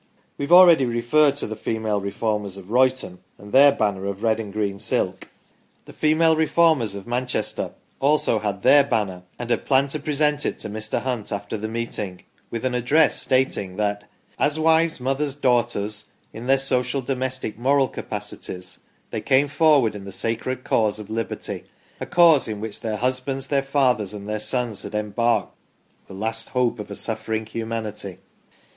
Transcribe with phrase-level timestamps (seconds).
[0.35, 4.39] We have already referred to the Female Reformers of Royton, and their banner of red
[4.39, 5.27] and green silk.
[5.85, 10.43] The Female Reform ers of Manchester also had their banner and had planned to present
[10.43, 11.03] it to Mr.
[11.03, 14.05] Hunt after the meeting, with an address stating that"
[14.49, 18.79] as wives, mothers, daughters, in their social, domestic, moral capacities,
[19.11, 21.65] they came forward in the sacred cause of liberty,
[21.99, 25.53] a cause in which their husbands, their fathers, and their sons had embarked
[26.07, 28.17] the last hope of a suffering humanity